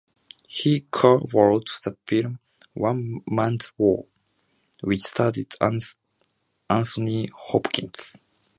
He 0.47 0.87
co-wrote 0.89 1.69
the 1.85 1.95
film 2.07 2.39
"One 2.73 3.21
Man's 3.27 3.71
War" 3.77 4.07
which 4.81 5.01
starred 5.01 5.37
Anthony 6.67 7.29
Hopkins. 7.51 8.15